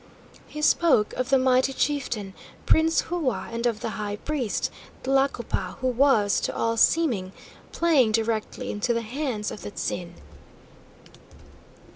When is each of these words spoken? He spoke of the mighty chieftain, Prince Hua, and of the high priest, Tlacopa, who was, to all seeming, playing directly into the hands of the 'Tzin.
He 0.47 0.63
spoke 0.63 1.13
of 1.13 1.29
the 1.29 1.37
mighty 1.37 1.73
chieftain, 1.73 2.33
Prince 2.65 3.01
Hua, 3.01 3.49
and 3.51 3.67
of 3.67 3.81
the 3.81 3.91
high 4.01 4.15
priest, 4.15 4.71
Tlacopa, 5.03 5.77
who 5.79 5.89
was, 5.89 6.39
to 6.41 6.55
all 6.55 6.75
seeming, 6.75 7.33
playing 7.71 8.11
directly 8.11 8.71
into 8.71 8.95
the 8.95 9.03
hands 9.03 9.51
of 9.51 9.61
the 9.61 9.69
'Tzin. 9.69 10.15